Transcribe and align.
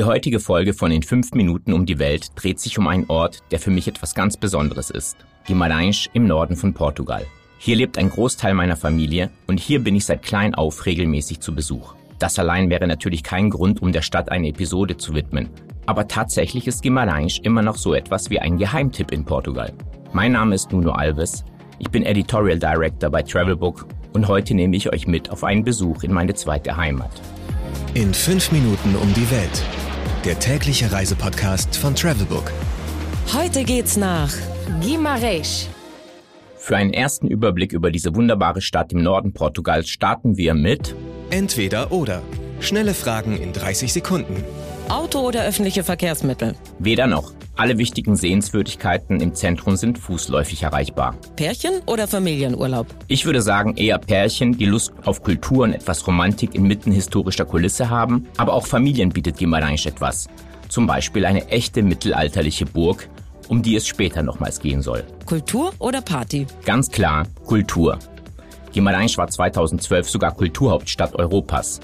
Die 0.00 0.04
heutige 0.04 0.40
Folge 0.40 0.72
von 0.72 0.90
In 0.90 1.02
5 1.02 1.32
Minuten 1.32 1.74
um 1.74 1.84
die 1.84 1.98
Welt 1.98 2.30
dreht 2.34 2.58
sich 2.58 2.78
um 2.78 2.88
einen 2.88 3.04
Ort, 3.08 3.40
der 3.50 3.60
für 3.60 3.70
mich 3.70 3.86
etwas 3.86 4.14
ganz 4.14 4.38
Besonderes 4.38 4.88
ist. 4.88 5.18
Guimarães 5.46 6.08
im 6.14 6.26
Norden 6.26 6.56
von 6.56 6.72
Portugal. 6.72 7.26
Hier 7.58 7.76
lebt 7.76 7.98
ein 7.98 8.08
Großteil 8.08 8.54
meiner 8.54 8.76
Familie 8.76 9.28
und 9.46 9.60
hier 9.60 9.78
bin 9.80 9.94
ich 9.94 10.06
seit 10.06 10.22
klein 10.22 10.54
auf 10.54 10.86
regelmäßig 10.86 11.40
zu 11.40 11.54
Besuch. 11.54 11.92
Das 12.18 12.38
allein 12.38 12.70
wäre 12.70 12.86
natürlich 12.86 13.22
kein 13.22 13.50
Grund, 13.50 13.82
um 13.82 13.92
der 13.92 14.00
Stadt 14.00 14.32
eine 14.32 14.48
Episode 14.48 14.96
zu 14.96 15.14
widmen. 15.14 15.50
Aber 15.84 16.08
tatsächlich 16.08 16.66
ist 16.66 16.82
Guimarães 16.82 17.38
immer 17.42 17.60
noch 17.60 17.76
so 17.76 17.92
etwas 17.92 18.30
wie 18.30 18.38
ein 18.38 18.56
Geheimtipp 18.56 19.12
in 19.12 19.26
Portugal. 19.26 19.70
Mein 20.14 20.32
Name 20.32 20.54
ist 20.54 20.72
Nuno 20.72 20.92
Alves. 20.92 21.44
Ich 21.78 21.90
bin 21.90 22.06
Editorial 22.06 22.58
Director 22.58 23.10
bei 23.10 23.22
Travelbook 23.22 23.86
und 24.14 24.28
heute 24.28 24.54
nehme 24.54 24.78
ich 24.78 24.90
euch 24.90 25.06
mit 25.06 25.28
auf 25.28 25.44
einen 25.44 25.62
Besuch 25.62 26.04
in 26.04 26.14
meine 26.14 26.32
zweite 26.32 26.74
Heimat. 26.74 27.12
In 27.92 28.14
5 28.14 28.52
Minuten 28.52 28.96
um 28.96 29.12
die 29.12 29.30
Welt 29.30 29.62
der 30.24 30.38
tägliche 30.38 30.92
Reisepodcast 30.92 31.76
von 31.76 31.94
Travelbook. 31.94 32.52
Heute 33.32 33.64
geht's 33.64 33.96
nach 33.96 34.32
Guimarães. 34.82 35.66
Für 36.56 36.76
einen 36.76 36.92
ersten 36.92 37.26
Überblick 37.26 37.72
über 37.72 37.90
diese 37.90 38.14
wunderbare 38.14 38.60
Stadt 38.60 38.92
im 38.92 39.02
Norden 39.02 39.32
Portugals 39.32 39.88
starten 39.88 40.36
wir 40.36 40.54
mit 40.54 40.94
Entweder 41.30 41.90
oder. 41.90 42.22
Schnelle 42.60 42.92
Fragen 42.92 43.40
in 43.40 43.52
30 43.52 43.92
Sekunden. 43.92 44.44
Auto 44.88 45.20
oder 45.20 45.44
öffentliche 45.44 45.84
Verkehrsmittel? 45.84 46.54
Weder 46.78 47.06
noch. 47.06 47.32
Alle 47.56 47.76
wichtigen 47.76 48.16
Sehenswürdigkeiten 48.16 49.20
im 49.20 49.34
Zentrum 49.34 49.76
sind 49.76 49.98
fußläufig 49.98 50.62
erreichbar. 50.62 51.14
Pärchen 51.36 51.82
oder 51.86 52.08
Familienurlaub? 52.08 52.86
Ich 53.06 53.26
würde 53.26 53.42
sagen 53.42 53.76
eher 53.76 53.98
Pärchen, 53.98 54.56
die 54.56 54.66
Lust 54.66 54.92
auf 55.04 55.22
Kultur 55.22 55.64
und 55.64 55.74
etwas 55.74 56.06
Romantik 56.06 56.54
inmitten 56.54 56.92
historischer 56.92 57.44
Kulisse 57.44 57.90
haben, 57.90 58.26
aber 58.38 58.54
auch 58.54 58.66
Familien 58.66 59.10
bietet 59.10 59.36
Guimarães 59.38 59.86
etwas. 59.86 60.28
Zum 60.68 60.86
Beispiel 60.86 61.26
eine 61.26 61.48
echte 61.48 61.82
mittelalterliche 61.82 62.64
Burg, 62.64 63.08
um 63.48 63.62
die 63.62 63.76
es 63.76 63.86
später 63.86 64.22
nochmals 64.22 64.60
gehen 64.60 64.80
soll. 64.80 65.04
Kultur 65.26 65.72
oder 65.80 66.00
Party? 66.00 66.46
Ganz 66.64 66.90
klar, 66.90 67.26
Kultur. 67.44 67.98
Guimarães 68.72 69.18
war 69.18 69.28
2012 69.28 70.08
sogar 70.08 70.34
Kulturhauptstadt 70.34 71.14
Europas. 71.16 71.80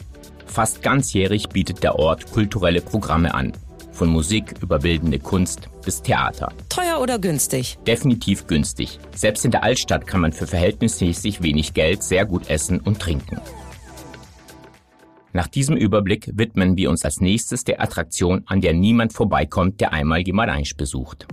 Fast 0.47 0.81
ganzjährig 0.83 1.49
bietet 1.49 1.83
der 1.83 1.99
Ort 1.99 2.31
kulturelle 2.31 2.81
Programme 2.81 3.35
an. 3.35 3.53
Von 3.97 4.11
Musik 4.11 4.57
über 4.61 4.79
bildende 4.79 5.19
Kunst 5.19 5.71
bis 5.83 6.03
Theater. 6.03 6.53
Teuer 6.69 7.01
oder 7.01 7.19
günstig? 7.19 7.79
Definitiv 7.87 8.47
günstig. 8.47 8.99
Selbst 9.15 9.47
in 9.47 9.51
der 9.51 9.63
Altstadt 9.65 10.07
kann 10.07 10.21
man 10.21 10.33
für 10.33 10.47
verhältnismäßig 10.47 11.43
wenig 11.43 11.73
Geld 11.73 12.03
sehr 12.03 12.27
gut 12.27 12.51
essen 12.51 12.79
und 12.79 13.01
trinken. 13.01 13.41
Nach 15.33 15.47
diesem 15.47 15.79
Überblick 15.79 16.31
widmen 16.35 16.77
wir 16.77 16.91
uns 16.91 17.07
als 17.07 17.23
nächstes 17.23 17.65
der 17.65 17.81
Attraktion, 17.81 18.43
an 18.45 18.61
der 18.61 18.75
niemand 18.75 19.15
vorbeikommt, 19.15 19.81
der 19.81 19.95
einmal 19.95 20.21
Guimarães 20.21 20.77
besucht. 20.77 21.27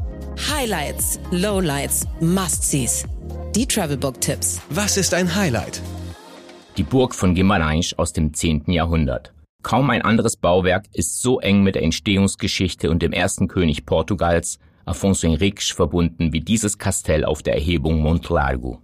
Highlights, 0.50 1.20
Lowlights, 1.32 2.08
Must-Sees. 2.22 3.06
Die 3.58 3.68
Travelbook-Tipps. 3.68 4.62
Was 4.70 4.96
ist 4.96 5.14
ein 5.14 5.36
Highlight? 5.36 5.82
Die 6.78 6.84
Burg 6.84 7.14
von 7.14 7.36
Guimarães 7.36 7.94
aus 7.98 8.14
dem 8.14 8.34
10. 8.34 8.72
Jahrhundert. 8.72 9.34
Kaum 9.64 9.90
ein 9.90 10.02
anderes 10.02 10.36
Bauwerk 10.36 10.86
ist 10.92 11.22
so 11.22 11.40
eng 11.40 11.64
mit 11.64 11.76
der 11.76 11.84
Entstehungsgeschichte 11.84 12.92
und 12.92 13.02
dem 13.02 13.14
ersten 13.14 13.48
König 13.48 13.86
Portugals, 13.86 14.60
Afonso 14.86 15.26
Henriques, 15.26 15.70
verbunden 15.70 16.34
wie 16.34 16.42
dieses 16.42 16.78
Kastell 16.78 17.24
auf 17.24 17.42
der 17.42 17.56
Erhebung 17.56 18.02
Monte 18.02 18.34
Largo. 18.34 18.82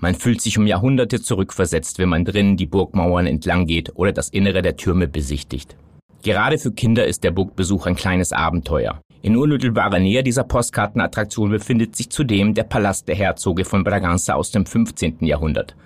Man 0.00 0.14
fühlt 0.14 0.40
sich 0.40 0.56
um 0.56 0.66
Jahrhunderte 0.66 1.20
zurückversetzt, 1.20 1.98
wenn 1.98 2.08
man 2.08 2.24
drinnen 2.24 2.56
die 2.56 2.66
Burgmauern 2.66 3.26
entlang 3.26 3.66
geht 3.66 3.94
oder 3.94 4.12
das 4.12 4.30
Innere 4.30 4.62
der 4.62 4.78
Türme 4.78 5.06
besichtigt. 5.06 5.76
Gerade 6.22 6.56
für 6.56 6.72
Kinder 6.72 7.06
ist 7.06 7.24
der 7.24 7.30
Burgbesuch 7.30 7.86
ein 7.86 7.94
kleines 7.94 8.32
Abenteuer. 8.32 9.02
In 9.20 9.36
unmittelbarer 9.36 9.98
Nähe 9.98 10.22
dieser 10.22 10.44
Postkartenattraktion 10.44 11.50
befindet 11.50 11.94
sich 11.94 12.10
zudem 12.10 12.54
der 12.54 12.64
Palast 12.64 13.06
der 13.06 13.16
Herzoge 13.16 13.66
von 13.66 13.84
Braganza 13.84 14.34
aus 14.34 14.50
dem 14.50 14.64
15. 14.64 15.18
Jahrhundert. 15.20 15.76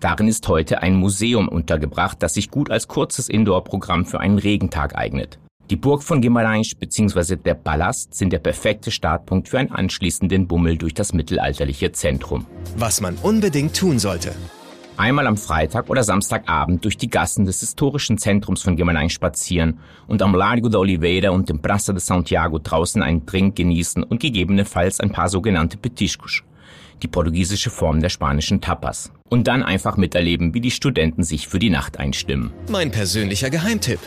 Darin 0.00 0.28
ist 0.28 0.48
heute 0.48 0.82
ein 0.82 0.94
Museum 0.94 1.46
untergebracht, 1.46 2.22
das 2.22 2.32
sich 2.32 2.50
gut 2.50 2.70
als 2.70 2.88
kurzes 2.88 3.28
Indoor-Programm 3.28 4.06
für 4.06 4.18
einen 4.18 4.38
Regentag 4.38 4.96
eignet. 4.96 5.38
Die 5.68 5.76
Burg 5.76 6.02
von 6.02 6.22
Guimarães 6.22 6.74
bzw. 6.74 7.36
der 7.36 7.52
Palast 7.52 8.14
sind 8.14 8.32
der 8.32 8.38
perfekte 8.38 8.90
Startpunkt 8.90 9.50
für 9.50 9.58
einen 9.58 9.70
anschließenden 9.70 10.48
Bummel 10.48 10.78
durch 10.78 10.94
das 10.94 11.12
mittelalterliche 11.12 11.92
Zentrum. 11.92 12.46
Was 12.78 13.02
man 13.02 13.16
unbedingt 13.16 13.76
tun 13.76 13.98
sollte. 13.98 14.32
Einmal 14.96 15.26
am 15.26 15.36
Freitag 15.36 15.90
oder 15.90 16.02
Samstagabend 16.02 16.84
durch 16.84 16.96
die 16.96 17.08
Gassen 17.08 17.44
des 17.44 17.60
historischen 17.60 18.16
Zentrums 18.16 18.62
von 18.62 18.76
Guimarães 18.76 19.10
spazieren 19.10 19.80
und 20.08 20.22
am 20.22 20.34
Largo 20.34 20.70
de 20.70 20.80
Oliveira 20.80 21.30
und 21.30 21.50
dem 21.50 21.60
Praça 21.60 21.92
de 21.92 22.00
Santiago 22.00 22.58
draußen 22.58 23.02
einen 23.02 23.26
Drink 23.26 23.56
genießen 23.56 24.02
und 24.02 24.20
gegebenenfalls 24.20 24.98
ein 24.98 25.12
paar 25.12 25.28
sogenannte 25.28 25.76
Petiscos 25.76 26.42
die 27.00 27.08
portugiesische 27.08 27.70
Form 27.70 28.00
der 28.00 28.08
spanischen 28.08 28.60
Tapas. 28.60 29.12
Und 29.28 29.46
dann 29.46 29.62
einfach 29.62 29.96
miterleben, 29.96 30.54
wie 30.54 30.60
die 30.60 30.70
Studenten 30.70 31.22
sich 31.22 31.48
für 31.48 31.58
die 31.58 31.70
Nacht 31.70 31.98
einstimmen. 31.98 32.52
Mein 32.68 32.90
persönlicher 32.90 33.50
Geheimtipp. 33.50 34.00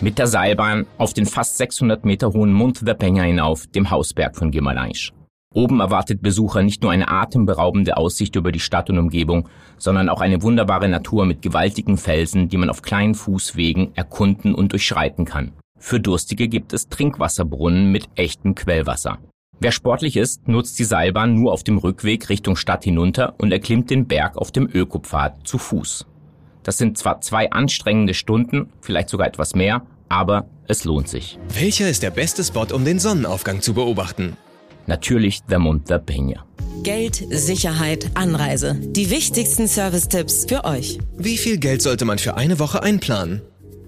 Mit 0.00 0.18
der 0.18 0.26
Seilbahn 0.26 0.86
auf 0.98 1.14
den 1.14 1.26
fast 1.26 1.56
600 1.58 2.04
Meter 2.04 2.32
hohen 2.32 2.52
Monte 2.52 2.84
der 2.84 2.98
Peña 2.98 3.22
hinauf, 3.22 3.66
dem 3.68 3.90
Hausberg 3.90 4.36
von 4.36 4.50
Guimarães. 4.52 5.12
Oben 5.54 5.78
erwartet 5.78 6.20
Besucher 6.20 6.62
nicht 6.62 6.82
nur 6.82 6.90
eine 6.90 7.08
atemberaubende 7.08 7.96
Aussicht 7.96 8.34
über 8.34 8.50
die 8.50 8.58
Stadt 8.58 8.90
und 8.90 8.98
Umgebung, 8.98 9.48
sondern 9.78 10.08
auch 10.08 10.20
eine 10.20 10.42
wunderbare 10.42 10.88
Natur 10.88 11.26
mit 11.26 11.42
gewaltigen 11.42 11.96
Felsen, 11.96 12.48
die 12.48 12.56
man 12.56 12.70
auf 12.70 12.82
kleinen 12.82 13.14
Fußwegen 13.14 13.94
erkunden 13.94 14.52
und 14.52 14.72
durchschreiten 14.72 15.24
kann. 15.24 15.52
Für 15.78 16.00
Durstige 16.00 16.48
gibt 16.48 16.72
es 16.72 16.88
Trinkwasserbrunnen 16.88 17.92
mit 17.92 18.08
echtem 18.16 18.56
Quellwasser. 18.56 19.18
Wer 19.60 19.72
sportlich 19.72 20.16
ist, 20.16 20.46
nutzt 20.48 20.78
die 20.78 20.84
Seilbahn 20.84 21.34
nur 21.34 21.52
auf 21.52 21.62
dem 21.64 21.78
Rückweg 21.78 22.28
Richtung 22.28 22.56
Stadt 22.56 22.84
hinunter 22.84 23.34
und 23.38 23.52
erklimmt 23.52 23.90
den 23.90 24.06
Berg 24.06 24.36
auf 24.36 24.52
dem 24.52 24.68
Ökopfad 24.72 25.46
zu 25.46 25.58
Fuß. 25.58 26.06
Das 26.62 26.78
sind 26.78 26.98
zwar 26.98 27.20
zwei 27.20 27.50
anstrengende 27.50 28.14
Stunden, 28.14 28.70
vielleicht 28.80 29.08
sogar 29.08 29.26
etwas 29.26 29.54
mehr, 29.54 29.82
aber 30.08 30.46
es 30.66 30.84
lohnt 30.84 31.08
sich. 31.08 31.38
Welcher 31.54 31.88
ist 31.88 32.02
der 32.02 32.10
beste 32.10 32.42
Spot, 32.42 32.66
um 32.72 32.84
den 32.84 32.98
Sonnenaufgang 32.98 33.60
zu 33.60 33.74
beobachten? 33.74 34.36
Natürlich 34.86 35.42
der 35.42 35.58
Monte 35.58 35.96
Peña. 35.98 36.40
Geld, 36.82 37.24
Sicherheit, 37.30 38.10
Anreise. 38.14 38.74
Die 38.78 39.10
wichtigsten 39.10 39.68
Service-Tipps 39.68 40.44
für 40.46 40.64
euch. 40.64 40.98
Wie 41.16 41.38
viel 41.38 41.58
Geld 41.58 41.80
sollte 41.80 42.04
man 42.04 42.18
für 42.18 42.36
eine 42.36 42.58
Woche 42.58 42.82
einplanen? 42.82 43.40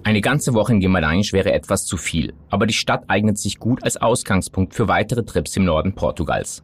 Eine 0.07 0.21
ganze 0.21 0.53
Woche 0.53 0.71
in 0.71 0.79
Guimarães 0.79 1.33
wäre 1.33 1.51
etwas 1.51 1.83
zu 1.83 1.97
viel, 1.97 2.31
aber 2.49 2.65
die 2.65 2.73
Stadt 2.73 3.03
eignet 3.09 3.37
sich 3.37 3.59
gut 3.59 3.83
als 3.83 3.97
Ausgangspunkt 3.97 4.73
für 4.73 4.87
weitere 4.87 5.25
Trips 5.25 5.57
im 5.57 5.65
Norden 5.65 5.95
Portugals. 5.95 6.63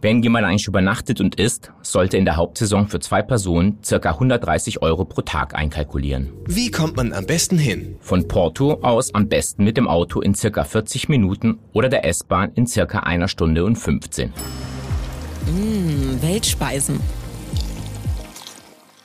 Wer 0.00 0.12
in 0.12 0.22
Guimarães 0.22 0.68
übernachtet 0.68 1.20
und 1.20 1.34
isst, 1.34 1.72
sollte 1.82 2.16
in 2.16 2.24
der 2.24 2.36
Hauptsaison 2.36 2.86
für 2.86 3.00
zwei 3.00 3.22
Personen 3.22 3.80
ca. 3.82 4.10
130 4.10 4.82
Euro 4.82 5.04
pro 5.04 5.22
Tag 5.22 5.56
einkalkulieren. 5.56 6.32
Wie 6.46 6.70
kommt 6.70 6.96
man 6.96 7.12
am 7.12 7.26
besten 7.26 7.58
hin? 7.58 7.96
Von 7.98 8.28
Porto 8.28 8.74
aus 8.82 9.12
am 9.16 9.28
besten 9.28 9.64
mit 9.64 9.76
dem 9.76 9.88
Auto 9.88 10.20
in 10.20 10.34
ca. 10.34 10.62
40 10.62 11.08
Minuten 11.08 11.58
oder 11.72 11.88
der 11.88 12.04
S-Bahn 12.04 12.52
in 12.54 12.66
ca. 12.66 13.00
einer 13.00 13.26
Stunde 13.26 13.64
und 13.64 13.74
15. 13.74 14.28
Mmh, 14.28 16.22
Weltspeisen. 16.22 17.00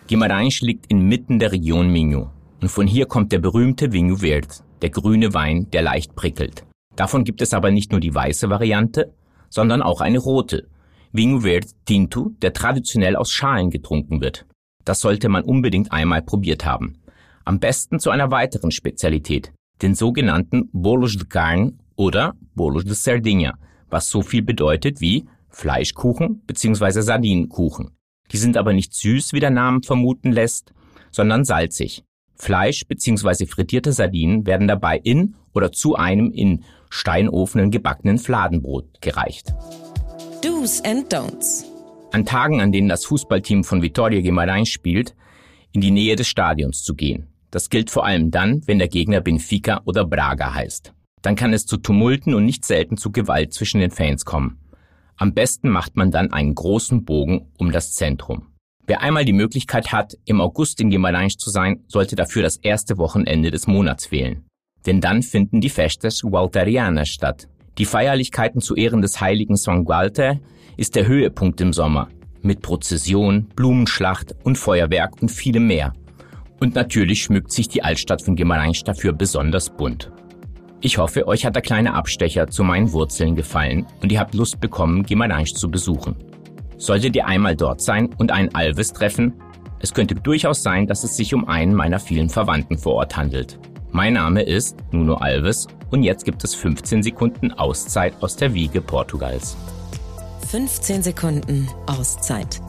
Guimarães 0.07 0.63
liegt 0.63 0.85
inmitten 0.91 1.39
der 1.39 1.51
Region 1.51 1.89
Minho. 1.89 2.29
Und 2.61 2.69
von 2.69 2.87
hier 2.87 3.05
kommt 3.05 3.31
der 3.31 3.39
berühmte 3.39 3.91
Vinho 3.91 4.17
Verde, 4.17 4.47
der 4.81 4.89
grüne 4.89 5.33
Wein, 5.33 5.69
der 5.71 5.81
leicht 5.81 6.15
prickelt. 6.15 6.65
Davon 6.95 7.23
gibt 7.23 7.41
es 7.41 7.53
aber 7.53 7.71
nicht 7.71 7.91
nur 7.91 7.99
die 7.99 8.13
weiße 8.13 8.49
Variante, 8.49 9.13
sondern 9.49 9.81
auch 9.81 10.01
eine 10.01 10.19
rote. 10.19 10.67
Vinho 11.11 11.41
Verde 11.41 11.67
Tinto, 11.85 12.31
der 12.41 12.53
traditionell 12.53 13.15
aus 13.15 13.31
Schalen 13.31 13.69
getrunken 13.69 14.21
wird. 14.21 14.45
Das 14.83 15.01
sollte 15.01 15.29
man 15.29 15.43
unbedingt 15.43 15.91
einmal 15.91 16.21
probiert 16.21 16.65
haben. 16.65 17.01
Am 17.43 17.59
besten 17.59 17.99
zu 17.99 18.09
einer 18.09 18.31
weiteren 18.31 18.71
Spezialität, 18.71 19.51
den 19.81 19.95
sogenannten 19.95 20.69
Bolos 20.71 21.15
de 21.15 21.27
Carne 21.27 21.73
oder 21.95 22.33
Bolos 22.55 22.85
de 22.85 22.93
Sardinha, 22.93 23.57
was 23.89 24.09
so 24.09 24.21
viel 24.21 24.41
bedeutet 24.41 25.01
wie 25.01 25.25
Fleischkuchen 25.49 26.41
bzw. 26.45 27.01
Sardinenkuchen. 27.01 27.91
Die 28.31 28.37
sind 28.37 28.57
aber 28.57 28.73
nicht 28.73 28.93
süß, 28.93 29.33
wie 29.33 29.39
der 29.39 29.51
Name 29.51 29.81
vermuten 29.83 30.31
lässt, 30.31 30.73
sondern 31.11 31.45
salzig. 31.45 32.03
Fleisch 32.35 32.85
bzw. 32.87 33.45
frittierte 33.45 33.91
Sardinen 33.91 34.45
werden 34.45 34.67
dabei 34.67 34.97
in 34.97 35.35
oder 35.53 35.71
zu 35.71 35.95
einem 35.95 36.31
in 36.31 36.63
Steinofenen 36.89 37.71
gebackenen 37.71 38.17
Fladenbrot 38.17 39.01
gereicht. 39.01 39.53
Do's 40.41 40.81
and 40.85 41.11
Don'ts. 41.13 41.65
An 42.11 42.25
Tagen, 42.25 42.61
an 42.61 42.71
denen 42.71 42.87
das 42.87 43.05
Fußballteam 43.05 43.63
von 43.63 43.81
Vitória 43.81 44.21
Guimarães 44.21 44.67
spielt, 44.67 45.15
in 45.71 45.81
die 45.81 45.91
Nähe 45.91 46.15
des 46.15 46.27
Stadions 46.27 46.83
zu 46.83 46.95
gehen. 46.95 47.27
Das 47.51 47.69
gilt 47.69 47.89
vor 47.89 48.05
allem 48.05 48.31
dann, 48.31 48.61
wenn 48.65 48.79
der 48.79 48.87
Gegner 48.87 49.21
Benfica 49.21 49.81
oder 49.85 50.05
Braga 50.05 50.53
heißt. 50.53 50.93
Dann 51.21 51.35
kann 51.35 51.53
es 51.53 51.65
zu 51.65 51.77
Tumulten 51.77 52.33
und 52.33 52.45
nicht 52.45 52.65
selten 52.65 52.97
zu 52.97 53.11
Gewalt 53.11 53.53
zwischen 53.53 53.79
den 53.79 53.91
Fans 53.91 54.25
kommen. 54.25 54.59
Am 55.17 55.33
besten 55.33 55.69
macht 55.69 55.95
man 55.95 56.11
dann 56.11 56.31
einen 56.31 56.53
großen 56.53 57.05
Bogen 57.05 57.47
um 57.57 57.71
das 57.71 57.93
Zentrum. 57.93 58.47
Wer 58.87 59.01
einmal 59.01 59.25
die 59.25 59.33
Möglichkeit 59.33 59.91
hat, 59.91 60.15
im 60.25 60.39
August 60.39 60.79
in 60.79 60.91
Guimarães 60.91 61.37
zu 61.37 61.49
sein, 61.49 61.83
sollte 61.87 62.15
dafür 62.15 62.43
das 62.43 62.57
erste 62.57 62.97
Wochenende 62.99 63.49
des 63.49 63.65
Monats 63.65 64.11
wählen. 64.11 64.45
Denn 64.85 65.01
dann 65.01 65.23
finden 65.23 65.59
die 65.59 65.69
Festes 65.69 66.23
Walterianas 66.23 67.09
statt. 67.09 67.47
Die 67.79 67.85
Feierlichkeiten 67.85 68.61
zu 68.61 68.75
Ehren 68.75 69.01
des 69.01 69.19
heiligen 69.19 69.55
San 69.55 69.87
Walter 69.87 70.39
ist 70.77 70.95
der 70.95 71.07
Höhepunkt 71.07 71.59
im 71.61 71.73
Sommer. 71.73 72.09
Mit 72.43 72.61
Prozession, 72.61 73.47
Blumenschlacht 73.55 74.35
und 74.43 74.57
Feuerwerk 74.57 75.19
und 75.19 75.29
vielem 75.29 75.65
mehr. 75.65 75.93
Und 76.59 76.75
natürlich 76.75 77.23
schmückt 77.23 77.51
sich 77.51 77.67
die 77.67 77.83
Altstadt 77.83 78.21
von 78.21 78.37
Guimarães 78.37 78.83
dafür 78.83 79.13
besonders 79.13 79.71
bunt. 79.71 80.11
Ich 80.81 80.99
hoffe, 80.99 81.27
euch 81.27 81.43
hat 81.43 81.55
der 81.55 81.63
kleine 81.63 81.95
Abstecher 81.95 82.47
zu 82.47 82.63
meinen 82.63 82.91
Wurzeln 82.91 83.35
gefallen 83.35 83.87
und 84.03 84.11
ihr 84.11 84.19
habt 84.19 84.35
Lust 84.35 84.59
bekommen, 84.59 85.03
Guimarães 85.03 85.55
zu 85.55 85.71
besuchen. 85.71 86.15
Solltet 86.77 87.15
ihr 87.15 87.27
einmal 87.27 87.55
dort 87.55 87.81
sein 87.81 88.09
und 88.17 88.31
einen 88.31 88.53
Alves 88.53 88.93
treffen, 88.93 89.33
es 89.79 89.93
könnte 89.93 90.15
durchaus 90.15 90.63
sein, 90.63 90.87
dass 90.87 91.03
es 91.03 91.15
sich 91.15 91.33
um 91.33 91.47
einen 91.47 91.73
meiner 91.73 91.99
vielen 91.99 92.29
Verwandten 92.29 92.77
vor 92.77 92.95
Ort 92.95 93.15
handelt. 93.17 93.59
Mein 93.91 94.13
Name 94.13 94.41
ist 94.41 94.77
Nuno 94.91 95.15
Alves 95.15 95.67
und 95.91 96.03
jetzt 96.03 96.25
gibt 96.25 96.43
es 96.43 96.55
15 96.55 97.03
Sekunden 97.03 97.51
Auszeit 97.51 98.13
aus 98.21 98.35
der 98.35 98.53
Wiege 98.53 98.81
Portugals. 98.81 99.55
15 100.49 101.03
Sekunden 101.03 101.69
Auszeit 101.87 102.61